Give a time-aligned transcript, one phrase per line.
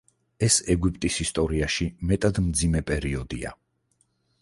[0.45, 3.57] ეს ეგვიპტის ისტორიაში მეტად მძიმე პერიოდია.